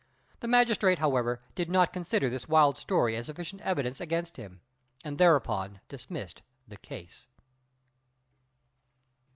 The 0.39 0.47
magistrate, 0.47 0.97
however, 0.97 1.41
did 1.53 1.69
not 1.69 1.93
consider 1.93 2.27
this 2.27 2.49
wild 2.49 2.79
story 2.79 3.15
as 3.15 3.27
sufficient 3.27 3.61
evidence 3.61 4.01
against 4.01 4.35
him, 4.37 4.59
and 5.03 5.19
thereupon 5.19 5.79
dismissed 5.89 6.41
the 6.67 6.77
case. 6.77 7.27